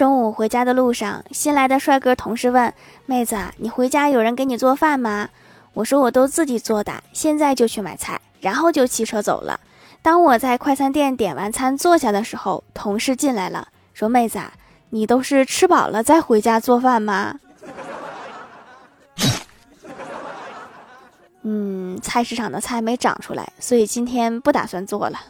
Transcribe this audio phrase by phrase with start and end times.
[0.00, 2.72] 中午回家的路上，新来的帅哥同事问
[3.04, 5.28] ：“妹子，你回家有人给你做饭吗？”
[5.74, 9.60] 我说：“我都自己做的，现在就去买菜。”然后就骑车走了。
[10.00, 14.54] 当我在快餐店点完餐坐下的时候，同事进来了，说：“妹子，啊，
[14.88, 17.34] 你都是吃饱了再回家做饭吗？”
[21.44, 25.20] 嗯，菜市场的菜没长出来，所以今天不打算做了。